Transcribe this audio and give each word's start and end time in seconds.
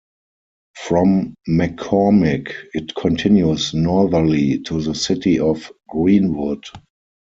From 0.73 1.35
McCormick, 1.47 2.53
it 2.73 2.95
continues 2.95 3.75
northerly 3.75 4.57
to 4.63 4.81
the 4.81 4.95
city 4.95 5.39
of 5.39 5.71
Greenwood. 5.89 6.63